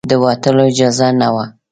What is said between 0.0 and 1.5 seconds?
د وتلو اجازه نه وه.